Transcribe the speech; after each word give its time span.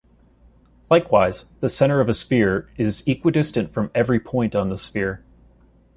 Likewise 0.89 1.45
the 1.59 1.69
center 1.69 1.99
of 2.01 2.09
a 2.09 2.15
sphere 2.15 2.67
is 2.75 3.03
equidistant 3.07 3.71
from 3.71 3.91
every 3.93 4.19
point 4.19 4.55
on 4.55 4.69
the 4.69 4.75
sphere. 4.75 5.23